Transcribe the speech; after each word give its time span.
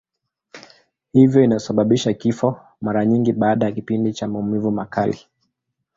Hivyo 1.13 1.43
inasababisha 1.43 2.13
kifo, 2.13 2.59
mara 2.81 3.05
nyingi 3.05 3.33
baada 3.33 3.65
ya 3.65 3.71
kipindi 3.71 4.13
cha 4.13 4.27
maumivu 4.27 4.71
makali. 4.71 5.17